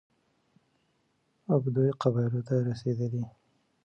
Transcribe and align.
او 1.49 1.57
بدوي 1.63 1.91
قبايلو 2.01 2.41
ته 2.47 2.53
رسېدلى، 2.69 3.23